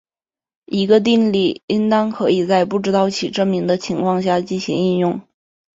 [0.65, 5.21] 一个定理应当可以在不知道其证明的情况下进行应用。